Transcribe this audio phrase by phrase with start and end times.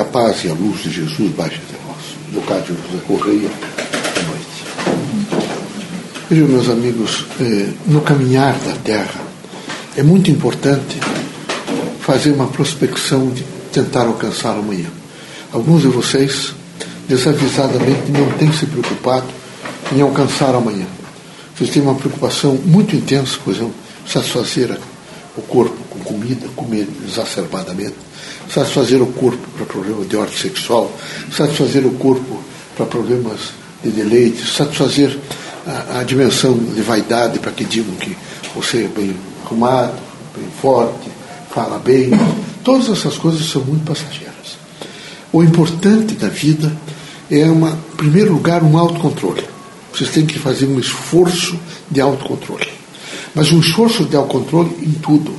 [0.00, 2.32] A paz e a luz de Jesus baixe até nós.
[2.32, 5.44] Leocádio José Correia, boa noite.
[6.30, 9.20] Vejam, meus amigos, eh, no caminhar da Terra,
[9.94, 10.98] é muito importante
[12.00, 14.86] fazer uma prospecção de tentar alcançar amanhã.
[15.52, 16.54] Alguns de vocês,
[17.06, 19.26] desavisadamente, não têm se preocupado
[19.94, 20.86] em alcançar amanhã.
[21.54, 23.74] Vocês têm uma preocupação muito intensa, por exemplo,
[24.06, 24.78] satisfazer
[25.40, 27.94] o corpo com comida, comer exacerbadamente,
[28.48, 30.90] satisfazer o corpo para problemas de ordem sexual,
[31.32, 32.40] satisfazer o corpo
[32.76, 33.40] para problemas
[33.82, 35.18] de deleite, satisfazer
[35.66, 38.16] a, a dimensão de vaidade para que digam que
[38.54, 39.98] você é bem arrumado,
[40.36, 41.10] bem forte,
[41.50, 42.10] fala bem.
[42.62, 44.30] Todas essas coisas são muito passageiras.
[45.32, 46.72] O importante da vida
[47.30, 49.44] é, uma, em primeiro lugar, um autocontrole.
[49.92, 51.58] Vocês têm que fazer um esforço
[51.90, 52.79] de autocontrole.
[53.34, 55.32] Mas um esforço de autocontrole em tudo.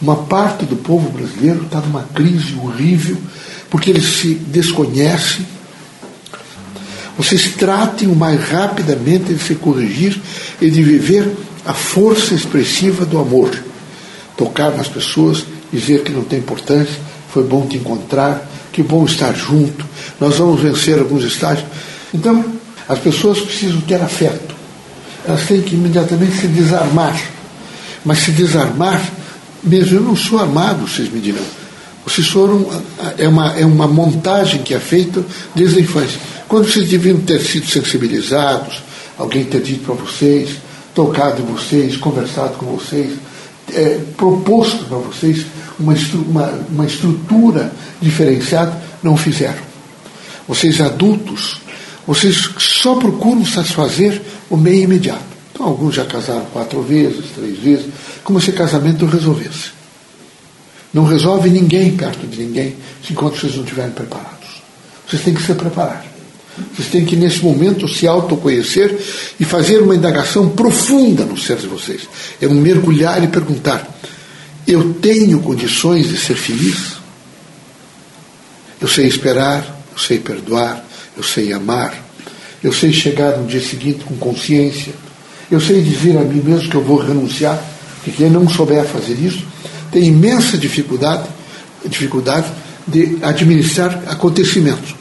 [0.00, 3.16] Uma parte do povo brasileiro está numa crise horrível
[3.70, 5.46] porque ele se desconhece.
[7.16, 10.20] Vocês tratem o mais rapidamente de se corrigir
[10.60, 11.30] e de viver
[11.64, 13.50] a força expressiva do amor.
[14.36, 16.96] Tocar nas pessoas, dizer que não tem importância,
[17.32, 19.86] foi bom te encontrar, que bom estar junto,
[20.20, 21.66] nós vamos vencer alguns estágios.
[22.12, 22.44] Então,
[22.88, 24.51] as pessoas precisam ter afeto.
[25.26, 27.18] Elas têm que imediatamente se desarmar.
[28.04, 29.00] Mas se desarmar,
[29.62, 31.44] mesmo eu não sou armado, vocês me dirão.
[32.04, 32.66] Vocês foram.
[33.16, 36.20] É uma, é uma montagem que é feita desde a infância.
[36.48, 38.82] Quando vocês deviam ter sido sensibilizados,
[39.16, 40.50] alguém ter dito para vocês,
[40.94, 43.12] tocado em vocês, conversado com vocês,
[43.72, 45.46] é, proposto para vocês
[45.78, 45.94] uma,
[46.26, 49.62] uma, uma estrutura diferenciada, não fizeram.
[50.46, 51.61] Vocês adultos,
[52.06, 55.32] vocês só procuram satisfazer o meio imediato.
[55.52, 57.86] Então, alguns já casaram quatro vezes, três vezes,
[58.24, 59.70] como se casamento resolvesse.
[60.92, 62.76] Não resolve ninguém perto de ninguém
[63.10, 64.62] enquanto vocês não estiverem preparados.
[65.08, 66.04] Vocês têm que se preparar.
[66.74, 68.94] Vocês têm que, nesse momento, se autoconhecer
[69.40, 72.02] e fazer uma indagação profunda no ser de vocês.
[72.40, 73.88] É um mergulhar e perguntar:
[74.66, 76.92] eu tenho condições de ser feliz?
[78.80, 80.84] Eu sei esperar, eu sei perdoar,
[81.22, 81.94] eu sei amar,
[82.64, 84.92] eu sei chegar no dia seguinte com consciência,
[85.48, 87.62] eu sei dizer a mim mesmo que eu vou renunciar,
[87.96, 89.46] porque quem não souber fazer isso
[89.92, 91.28] tem imensa dificuldade,
[91.86, 92.50] dificuldade
[92.88, 94.96] de administrar acontecimentos.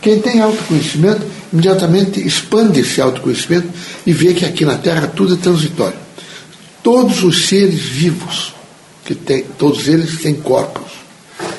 [0.00, 3.68] Quem tem autoconhecimento, imediatamente expande esse autoconhecimento
[4.06, 5.98] e vê que aqui na Terra tudo é transitório.
[6.84, 8.54] Todos os seres vivos,
[9.04, 10.92] que tem, todos eles têm corpos,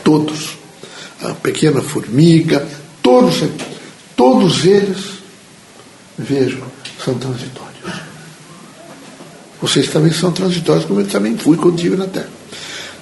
[0.03, 0.57] todos.
[1.21, 2.67] A pequena formiga,
[3.01, 3.43] todos,
[4.23, 4.97] todos eles,
[6.17, 6.63] vejam,
[7.03, 7.73] são transitórios.
[9.61, 12.29] Vocês também são transitórios, como eu também fui quando estive na Terra.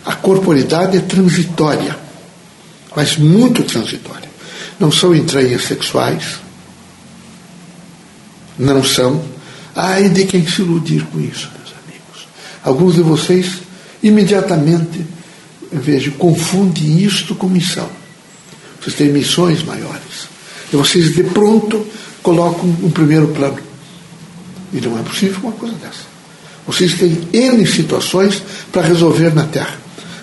[0.03, 1.95] A corporidade é transitória,
[2.95, 4.27] mas muito transitória
[4.79, 6.39] não são entranhas sexuais,
[8.57, 9.23] não são.
[9.75, 12.27] Ai de quem se iludir com isso, meus amigos.
[12.63, 13.59] Alguns de vocês
[14.01, 15.05] imediatamente,
[15.71, 17.89] vejo, confundem isto com missão.
[18.81, 20.30] Vocês têm missões maiores.
[20.71, 21.85] E vocês de pronto
[22.21, 23.59] colocam um primeiro plano.
[24.73, 26.11] E não é possível uma coisa dessa.
[26.65, 29.77] Vocês têm N situações para resolver na Terra.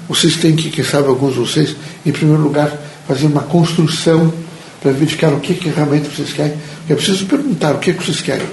[0.09, 1.77] Vocês têm que, quem sabe, alguns de vocês,
[2.07, 2.73] em primeiro lugar,
[3.07, 4.33] fazer uma construção
[4.81, 6.57] para verificar o que, que realmente vocês querem.
[6.89, 8.47] É preciso perguntar o que, que vocês querem.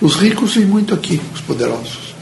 [0.00, 2.12] Os ricos vêm muito aqui, os poderosos.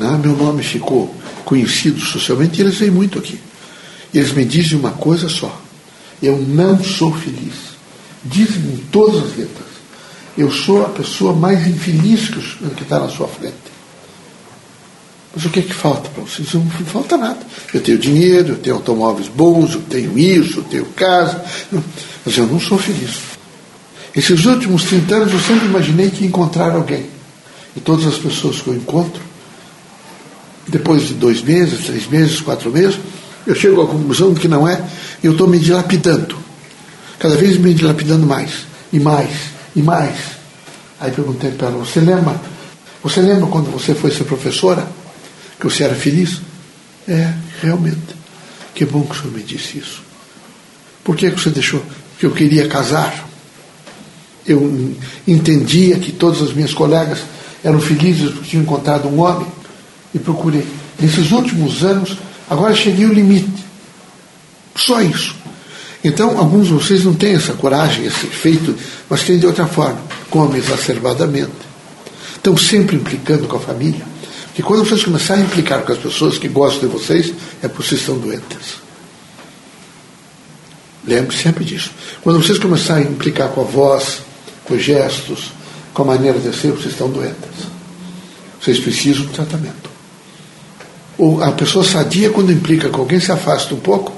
[0.00, 1.12] Ah, meu nome ficou
[1.44, 3.40] conhecido socialmente e eles vêm muito aqui.
[4.14, 5.60] Eles me dizem uma coisa só:
[6.22, 7.76] eu não sou feliz.
[8.24, 9.68] Dizem em todas as letras:
[10.36, 13.56] eu sou a pessoa mais infeliz que está na sua frente.
[15.34, 16.52] Mas o que é que falta para vocês?
[16.54, 17.40] Não falta nada.
[17.72, 21.44] Eu tenho dinheiro, eu tenho automóveis bons, eu tenho isso, eu tenho casa.
[22.24, 23.20] Mas eu não sou feliz.
[24.14, 27.06] Esses últimos 30 anos eu sempre imaginei que ia encontrar alguém.
[27.76, 29.22] E todas as pessoas que eu encontro,
[30.66, 32.98] depois de dois meses, três meses, quatro meses,
[33.46, 34.82] eu chego à conclusão de que não é,
[35.22, 36.36] eu estou me dilapidando.
[37.18, 39.30] Cada vez me dilapidando mais, e mais,
[39.74, 40.16] e mais.
[41.00, 42.40] Aí perguntei para ela, você lembra?
[43.02, 44.86] Você lembra quando você foi ser professora?
[45.58, 46.40] que você era feliz?
[47.06, 48.16] É, realmente.
[48.74, 50.02] Que bom que o senhor me disse isso.
[51.02, 51.82] Por que você deixou?
[52.10, 53.28] Porque eu queria casar.
[54.46, 54.94] Eu
[55.26, 57.18] entendia que todas as minhas colegas
[57.62, 59.46] eram felizes porque tinham encontrado um homem
[60.14, 60.66] e procurei.
[60.98, 62.16] Nesses últimos anos,
[62.48, 63.64] agora cheguei ao limite.
[64.76, 65.34] Só isso.
[66.02, 68.74] Então, alguns de vocês não têm essa coragem, esse efeito,
[69.10, 70.00] mas têm de outra forma.
[70.30, 71.50] Comem exacerbadamente.
[72.36, 74.06] Estão sempre implicando com a família
[74.54, 77.88] que quando vocês começarem a implicar com as pessoas que gostam de vocês, é porque
[77.88, 78.78] vocês estão doentes.
[81.06, 81.92] Lembre sempre disso.
[82.22, 84.18] Quando vocês começarem a implicar com a voz,
[84.64, 85.52] com os gestos,
[85.94, 87.68] com a maneira de ser, vocês estão doentes.
[88.60, 89.88] Vocês precisam de tratamento.
[91.42, 94.12] A pessoa sadia, quando implica com alguém, se afasta um pouco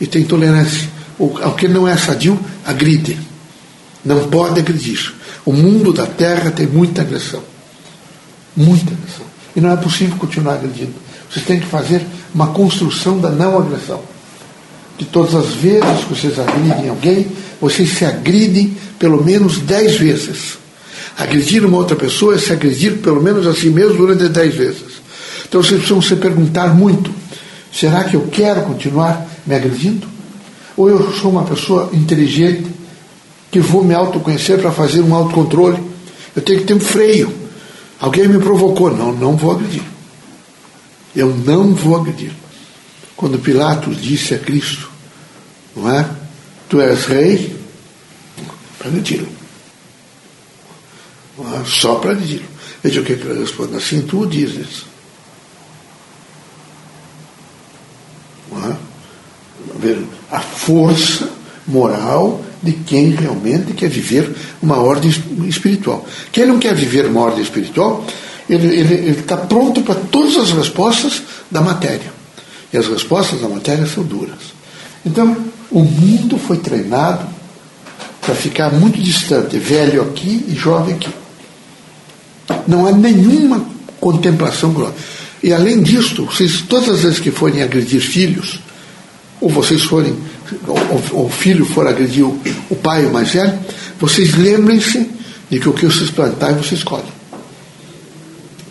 [0.00, 0.88] e tem tolerância.
[1.18, 3.18] O, o que não é sadio, agride.
[4.04, 5.12] Não pode agredir.
[5.44, 7.42] O mundo da terra tem muita agressão.
[8.56, 9.26] Muita agressão.
[9.56, 10.94] E não é possível continuar agredindo.
[11.30, 14.00] Vocês têm que fazer uma construção da não agressão.
[14.96, 17.26] De todas as vezes que vocês agridem alguém,
[17.60, 20.58] vocês se agridem pelo menos dez vezes.
[21.16, 25.00] Agredir uma outra pessoa é se agredir pelo menos a si mesmo durante dez vezes.
[25.48, 27.10] Então vocês precisam se perguntar muito:
[27.72, 30.06] será que eu quero continuar me agredindo?
[30.76, 32.66] Ou eu sou uma pessoa inteligente
[33.50, 35.82] que vou me autoconhecer para fazer um autocontrole?
[36.36, 37.32] Eu tenho que ter um freio.
[37.98, 38.94] Alguém me provocou.
[38.94, 39.82] Não, não vou agredir.
[41.16, 42.30] Eu não vou agredir.
[43.16, 44.88] Quando Pilatos disse a Cristo,
[45.74, 46.08] não é?
[46.68, 47.56] Tu és rei,
[48.78, 49.24] para agredir.
[51.40, 51.64] É?
[51.66, 52.42] Só para agredir.
[52.82, 53.76] Veja o que ele responde.
[53.76, 54.84] Assim tu dizes.
[59.82, 60.34] É?
[60.34, 61.28] A força
[61.66, 65.10] moral de quem realmente quer viver uma ordem
[65.46, 66.06] espiritual.
[66.32, 68.04] Quem não quer viver uma ordem espiritual,
[68.48, 72.12] ele está pronto para todas as respostas da matéria.
[72.72, 74.58] E as respostas da matéria são duras.
[75.04, 75.36] Então,
[75.70, 77.26] o mundo foi treinado
[78.20, 81.10] para ficar muito distante, velho aqui e jovem aqui.
[82.66, 83.64] Não há nenhuma
[84.00, 84.94] contemplação glória.
[85.42, 88.60] E além disso, vocês, todas as vezes que forem agredir filhos,
[89.40, 90.16] ou vocês forem,
[90.66, 92.40] ou o filho for agredir o,
[92.70, 93.58] o pai o mais velho,
[94.00, 95.10] vocês lembrem-se
[95.50, 97.18] de que o que vocês plantarem, vocês colhem.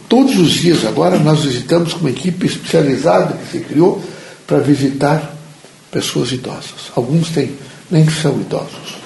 [0.09, 4.01] Todos os dias agora nós visitamos com uma equipe especializada que se criou
[4.45, 5.35] para visitar
[5.91, 6.91] pessoas idosas.
[6.95, 7.51] Alguns têm,
[7.91, 8.97] nem são idosos.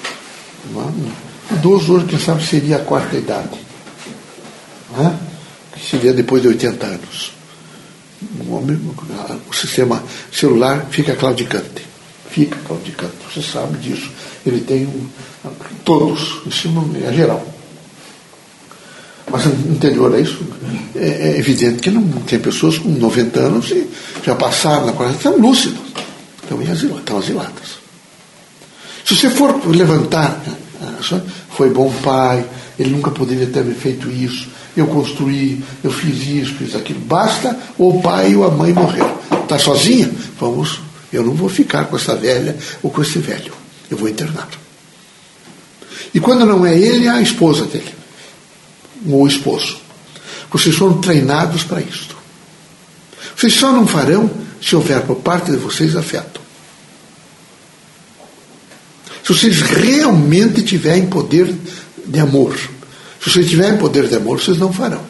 [0.76, 1.54] É?
[1.54, 3.58] Idoso hoje, quem sabe, seria a quarta idade.
[4.98, 5.12] É?
[5.76, 7.41] Que seria depois de 80 anos
[9.48, 10.02] o sistema
[10.32, 11.82] celular fica claudicante.
[12.30, 14.10] Fica claudicante, você sabe disso.
[14.46, 15.06] Ele tem um,
[15.84, 17.46] todos, isso não é geral.
[19.30, 20.40] Mas no interior é isso.
[20.94, 23.86] É, é, evidente que não tem pessoas com 90 anos e
[24.24, 25.80] já passaram na quarta, estão lúcidos,
[26.42, 27.82] estão, asiladas, estão asiladas.
[29.04, 32.44] Se você for levantar, né, foi bom pai,
[32.78, 37.00] ele nunca poderia ter feito isso, eu construí, eu fiz isso, fiz aquilo.
[37.00, 39.04] Basta o pai ou a mãe morrer.
[39.42, 40.10] Está sozinha?
[40.40, 40.80] Vamos,
[41.12, 43.52] eu não vou ficar com essa velha ou com esse velho.
[43.90, 44.48] Eu vou internar.
[46.14, 47.94] E quando não é ele, é a esposa dele.
[49.06, 49.78] Ou o esposo.
[50.50, 52.16] Vocês foram treinados para isto.
[53.36, 54.30] Vocês só não farão
[54.60, 56.40] se houver por parte de vocês afeto.
[59.24, 61.54] Se vocês realmente tiverem poder
[62.06, 62.56] de amor.
[63.22, 65.02] Se vocês tiverem poder de amor, vocês não farão.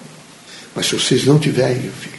[0.74, 2.18] Mas se vocês não tiverem, meu filho,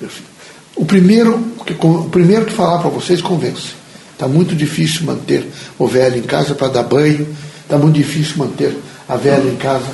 [0.00, 0.32] meu filho
[0.74, 1.34] o primeiro,
[1.82, 3.72] o primeiro que falar para vocês convence.
[4.12, 5.46] Está muito difícil manter
[5.78, 7.26] o velho em casa para dar banho,
[7.62, 8.76] está muito difícil manter
[9.08, 9.86] a velha em casa.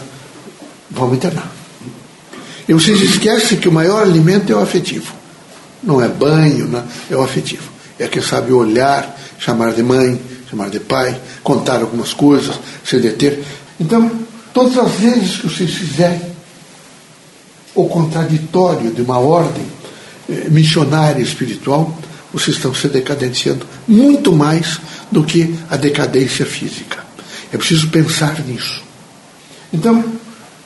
[0.90, 1.50] Vamos internar.
[2.69, 5.12] E vocês esquecem que o maior alimento é o afetivo.
[5.82, 7.69] Não é banho, não, é o afetivo.
[7.99, 13.42] É quem sabe olhar, chamar de mãe, chamar de pai, contar algumas coisas, se deter.
[13.80, 14.11] Então,
[14.52, 16.21] Todas as vezes que vocês fizerem
[17.75, 19.64] o contraditório de uma ordem
[20.28, 21.97] eh, missionária espiritual,
[22.33, 27.05] vocês estão se decadenciando muito mais do que a decadência física.
[27.52, 28.83] É preciso pensar nisso.
[29.73, 30.05] Então,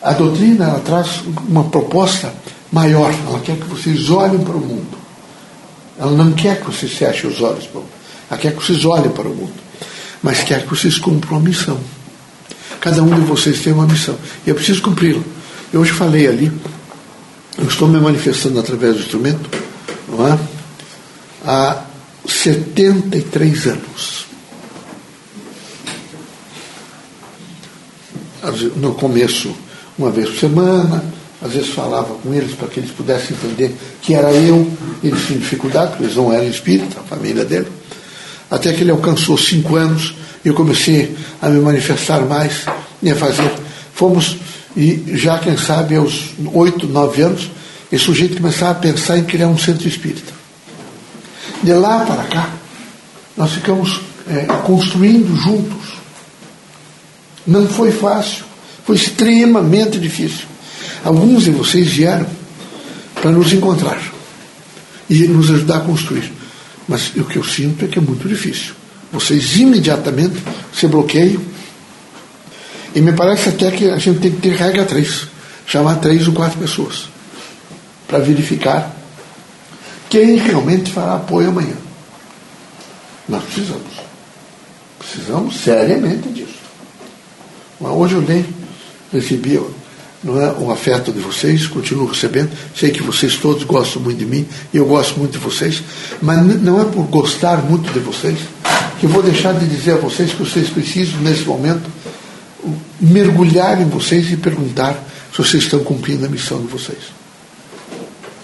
[0.01, 2.33] a doutrina ela traz uma proposta
[2.73, 3.15] maior.
[3.27, 4.99] Ela quer que vocês olhem para o mundo.
[5.99, 7.93] Ela não quer que vocês fechem os olhos para o mundo.
[8.31, 9.53] Ela quer que vocês olhem para o mundo.
[10.23, 11.79] Mas quer que vocês cumpram a missão.
[12.83, 14.19] Cada um de vocês tem uma missão.
[14.45, 15.23] E eu preciso cumpri-la.
[15.73, 16.51] Eu hoje falei ali,
[17.57, 19.49] eu estou me manifestando através do instrumento,
[20.09, 20.39] não é?
[21.47, 21.85] Há
[22.27, 24.27] 73 anos.
[28.75, 29.55] No começo,
[29.97, 31.05] uma vez por semana,
[31.41, 34.69] às vezes falava com eles para que eles pudessem entender que era eu,
[35.05, 37.69] eles tinham dificuldade, porque eles não eram espíritas, a família dele.
[38.51, 42.65] Até que ele alcançou cinco anos, eu comecei a me manifestar mais
[43.03, 43.51] e a fazer.
[43.95, 44.37] Fomos,
[44.77, 47.51] e já quem sabe aos oito, nove anos,
[47.91, 50.33] esse sujeito começava a pensar em criar um centro espírita.
[51.63, 52.51] De lá para cá,
[53.37, 55.93] nós ficamos é, construindo juntos.
[57.47, 58.45] Não foi fácil,
[58.85, 60.47] foi extremamente difícil.
[61.05, 62.27] Alguns de vocês vieram
[63.15, 64.01] para nos encontrar
[65.09, 66.33] e nos ajudar a construir.
[66.89, 68.75] Mas o que eu sinto é que é muito difícil.
[69.13, 70.43] Vocês imediatamente
[70.75, 71.41] se bloqueiam.
[72.95, 75.33] E me parece até que a gente tem que ter regra três
[75.67, 77.09] chamar três ou quatro pessoas
[78.07, 78.95] para verificar
[80.11, 81.75] quem realmente fará apoio amanhã.
[83.29, 83.93] Nós precisamos.
[84.99, 86.61] Precisamos seriamente disso.
[87.81, 88.45] Hoje eu nem
[89.13, 89.61] recebi
[90.23, 92.51] não é, o afeto de vocês, continuo recebendo.
[92.77, 95.83] Sei que vocês todos gostam muito de mim, e eu gosto muito de vocês,
[96.21, 98.39] mas não é por gostar muito de vocês
[99.03, 101.91] que eu vou deixar de dizer a vocês que vocês precisam, nesse momento,
[103.01, 104.95] mergulhar em vocês e perguntar
[105.33, 107.01] se vocês estão cumprindo a missão de vocês.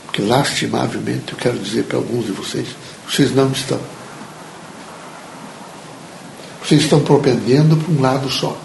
[0.04, 2.66] Porque, lastimavelmente, eu quero dizer para alguns de vocês,
[3.08, 3.78] vocês não estão.
[6.66, 8.60] Vocês estão propendendo para um lado só.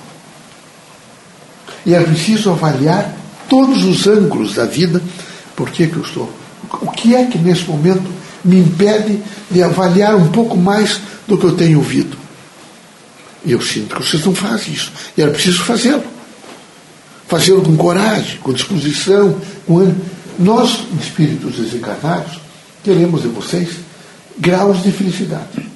[1.86, 3.16] E é preciso avaliar
[3.48, 5.00] todos os ângulos da vida.
[5.56, 6.34] Por que, que eu estou?
[6.72, 9.20] O que é que nesse momento me impede
[9.50, 12.18] de avaliar um pouco mais do que eu tenho ouvido?
[13.46, 14.92] E eu sinto que vocês não fazem isso.
[15.18, 16.14] E era preciso fazê-lo
[17.34, 19.36] fazê-lo com coragem, com disposição.
[19.66, 19.94] Com...
[20.38, 22.40] Nós, espíritos desencarnados,
[22.84, 23.70] queremos de vocês
[24.38, 25.68] graus de felicidade.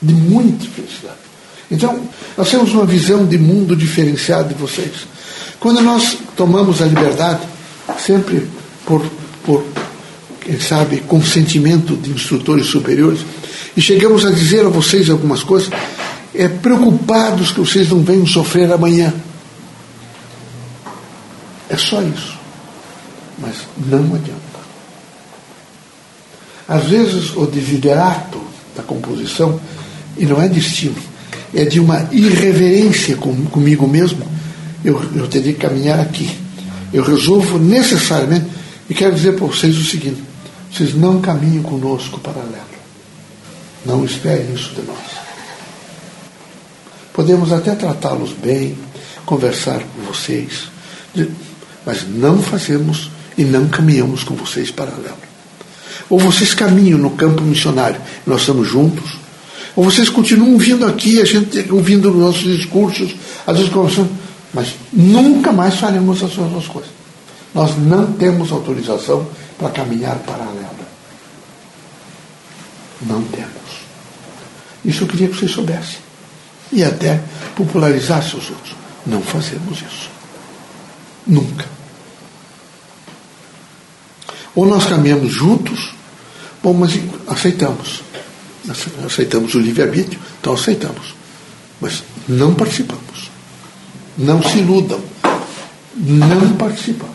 [0.00, 1.16] De muita felicidade.
[1.70, 2.00] Então,
[2.36, 5.06] nós temos uma visão de mundo diferenciada de vocês.
[5.58, 7.40] Quando nós tomamos a liberdade,
[7.98, 8.46] sempre
[8.84, 9.04] por,
[9.44, 9.64] por
[10.46, 13.18] quem sabe, consentimento de instrutores superiores,
[13.76, 15.68] e chegamos a dizer a vocês algumas coisas,
[16.32, 19.12] é preocupados que vocês não venham sofrer amanhã.
[21.68, 22.38] É só isso.
[23.40, 24.40] Mas não adianta.
[26.68, 28.40] Às vezes o desiderato
[28.76, 29.60] da composição,
[30.16, 30.94] e não é destino,
[31.52, 34.24] é de uma irreverência com, comigo mesmo,
[34.84, 36.30] eu, eu teria que caminhar aqui.
[36.92, 38.46] Eu resolvo necessariamente,
[38.88, 40.22] e quero dizer para vocês o seguinte:
[40.76, 42.76] vocês não caminham conosco paralelo.
[43.84, 44.98] Não esperem isso de nós.
[47.14, 48.76] Podemos até tratá-los bem,
[49.24, 50.68] conversar com vocês,
[51.86, 55.16] mas não fazemos e não caminhamos com vocês paralelo.
[56.10, 59.16] Ou vocês caminham no campo missionário, nós estamos juntos,
[59.74, 63.14] ou vocês continuam vindo aqui, a gente ouvindo os nossos discursos,
[63.46, 64.10] às vezes conversando,
[64.52, 66.90] mas nunca mais faremos as mesmas coisas.
[67.54, 69.26] Nós não temos autorização
[69.58, 70.65] para caminhar paralelo.
[73.02, 73.86] Não temos.
[74.84, 75.98] Isso eu queria que vocês soubessem.
[76.72, 77.20] E até
[77.54, 78.74] popularizassem os outros.
[79.04, 80.10] Não fazemos isso.
[81.26, 81.66] Nunca.
[84.54, 85.92] Ou nós caminhamos juntos,
[86.62, 86.98] ou mas
[87.28, 88.02] aceitamos.
[89.04, 91.14] Aceitamos o livre-arbítrio, então aceitamos.
[91.80, 93.30] Mas não participamos.
[94.16, 95.00] Não se iludam.
[95.94, 97.14] Não participamos.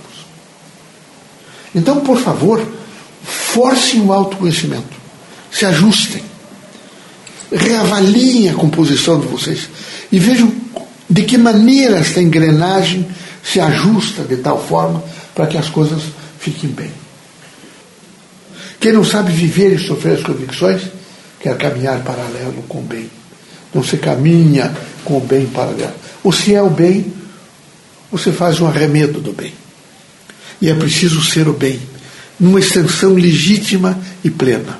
[1.73, 2.65] Então, por favor,
[3.23, 5.00] forcem o autoconhecimento.
[5.51, 6.23] Se ajustem.
[7.51, 9.69] Reavaliem a composição de vocês.
[10.11, 10.51] E vejam
[11.09, 13.05] de que maneira esta engrenagem
[13.43, 15.03] se ajusta de tal forma
[15.35, 16.03] para que as coisas
[16.39, 16.91] fiquem bem.
[18.79, 20.81] Quem não sabe viver e sofrer as convicções,
[21.39, 23.09] quer caminhar paralelo com o bem.
[23.73, 24.73] Não se caminha
[25.05, 25.93] com o bem paralelo.
[26.23, 27.13] Ou se é o bem,
[28.11, 29.53] você faz um arremedo do bem.
[30.59, 31.79] E é preciso ser o bem,
[32.39, 34.79] numa extensão legítima e plena.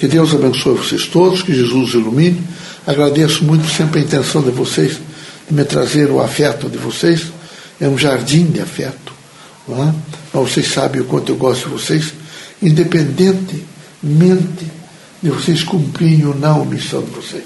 [0.00, 2.42] Que Deus abençoe vocês todos, que Jesus ilumine.
[2.86, 4.98] Agradeço muito sempre a intenção de vocês
[5.46, 7.26] de me trazer o afeto de vocês.
[7.78, 9.12] É um jardim de afeto.
[9.68, 9.92] É?
[10.32, 12.14] Mas vocês sabem o quanto eu gosto de vocês
[12.62, 14.70] independentemente
[15.22, 17.44] de vocês cumprirem ou não a missão de vocês.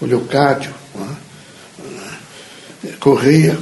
[0.00, 0.74] O Leocádio,
[2.84, 2.88] é?
[2.98, 3.56] Correia,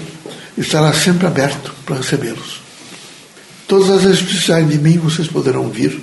[0.56, 2.62] estará sempre aberto para recebê-los.
[3.68, 6.00] Todas as vezes que precisarem de mim, vocês poderão vir.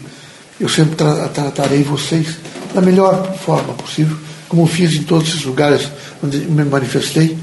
[0.60, 2.38] Eu sempre tra tratarei vocês
[2.74, 5.90] da melhor forma possível, como fiz em todos esses lugares
[6.24, 7.38] onde me manifestei,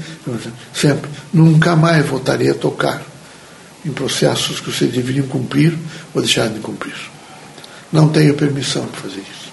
[0.73, 1.09] sempre.
[1.33, 3.01] Nunca mais voltarei a tocar
[3.85, 5.77] em processos que vocês deveriam cumprir
[6.13, 6.95] ou deixar de cumprir.
[7.91, 9.51] Não tenho permissão para fazer isso.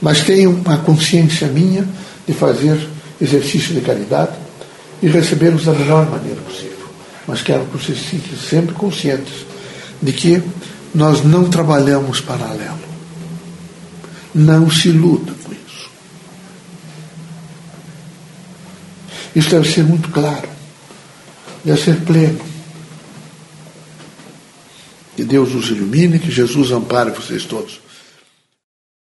[0.00, 1.86] Mas tenho uma consciência minha
[2.26, 2.88] de fazer
[3.20, 4.32] exercício de caridade
[5.02, 6.88] e recebê-los da melhor maneira possível.
[7.26, 9.46] Mas quero que vocês fiquem sempre conscientes
[10.00, 10.42] de que
[10.94, 12.78] nós não trabalhamos paralelo.
[14.34, 15.90] Não se iluda com isso.
[19.34, 20.48] Isso deve ser muito claro,
[21.64, 22.40] deve ser pleno.
[25.16, 27.80] Que Deus os ilumine, que Jesus ampare vocês todos.